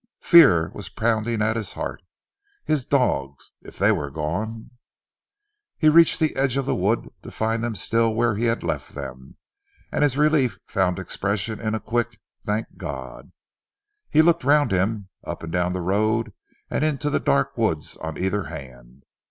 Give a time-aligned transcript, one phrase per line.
[0.23, 2.01] Fear was pounding at his heart.
[2.65, 3.51] His dogs?
[3.61, 4.71] If they were gone
[5.77, 8.95] He reached the edge of the wood to find them still where he had left
[8.95, 9.35] them,
[9.91, 13.31] and his relief found expression in a quick "Thank God!"
[14.09, 16.33] He looked round him, up and down the road
[16.67, 19.03] and into the dark woods on either hand.